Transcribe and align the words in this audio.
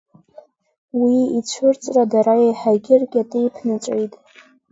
Уи 1.01 1.17
ицәырҵра 1.37 2.03
дара 2.11 2.35
еиҳагьы 2.43 2.95
ркьатеи 3.01 3.47
ԥнаҵәеит. 3.55 4.13